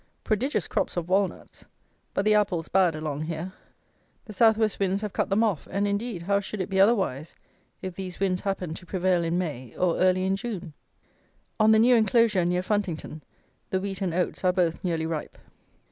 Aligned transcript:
Prodigious 0.23 0.65
crops 0.67 0.97
of 0.97 1.07
walnuts; 1.09 1.63
but 2.15 2.25
the 2.25 2.33
apples 2.33 2.67
bad 2.67 2.95
along 2.95 3.21
here. 3.21 3.53
The 4.25 4.33
South 4.33 4.57
West 4.57 4.79
winds 4.79 5.03
have 5.03 5.13
cut 5.13 5.29
them 5.29 5.43
off; 5.43 5.67
and, 5.69 5.87
indeed, 5.87 6.23
how 6.23 6.39
should 6.39 6.59
it 6.59 6.71
be 6.71 6.81
otherwise, 6.81 7.35
if 7.83 7.93
these 7.93 8.19
winds 8.19 8.41
happen 8.41 8.73
to 8.73 8.85
prevail 8.87 9.23
in 9.23 9.37
May, 9.37 9.75
or 9.77 9.99
early 9.99 10.25
in 10.25 10.35
June? 10.37 10.73
On 11.59 11.69
the 11.69 11.77
new 11.77 11.93
enclosure, 11.95 12.45
near 12.45 12.63
Funtington, 12.63 13.21
the 13.69 13.79
wheat 13.79 14.01
and 14.01 14.11
oats 14.11 14.43
are 14.43 14.51
both 14.51 14.83
nearly 14.83 15.05
ripe. 15.05 15.37